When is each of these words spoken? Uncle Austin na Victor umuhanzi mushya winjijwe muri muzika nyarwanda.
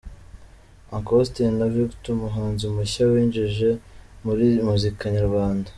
Uncle 0.95 1.15
Austin 1.19 1.51
na 1.59 1.67
Victor 1.75 2.09
umuhanzi 2.15 2.65
mushya 2.73 3.03
winjijwe 3.11 3.69
muri 4.25 4.45
muzika 4.67 5.03
nyarwanda. 5.17 5.69